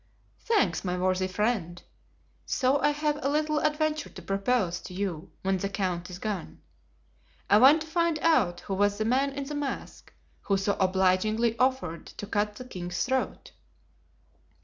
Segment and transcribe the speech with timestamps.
[0.39, 1.79] "Thanks, my worthy friend.
[2.47, 6.59] So I have a little adventure to propose to you when the count is gone.
[7.51, 10.11] I want to find out who was the man in the mask,
[10.41, 13.51] who so obligingly offered to cut the king's throat."